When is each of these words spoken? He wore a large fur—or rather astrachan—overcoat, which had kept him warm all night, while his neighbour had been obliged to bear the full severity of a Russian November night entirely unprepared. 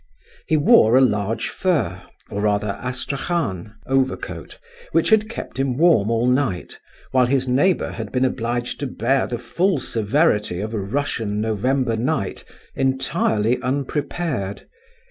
He 0.47 0.57
wore 0.57 0.97
a 0.97 1.01
large 1.01 1.49
fur—or 1.49 2.41
rather 2.41 2.75
astrachan—overcoat, 2.81 4.57
which 4.93 5.09
had 5.11 5.29
kept 5.29 5.59
him 5.59 5.77
warm 5.77 6.09
all 6.09 6.25
night, 6.25 6.79
while 7.11 7.27
his 7.27 7.47
neighbour 7.47 7.91
had 7.91 8.11
been 8.11 8.25
obliged 8.25 8.79
to 8.79 8.87
bear 8.87 9.27
the 9.27 9.37
full 9.37 9.79
severity 9.79 10.59
of 10.59 10.73
a 10.73 10.79
Russian 10.79 11.39
November 11.39 11.95
night 11.95 12.43
entirely 12.73 13.61
unprepared. 13.61 14.65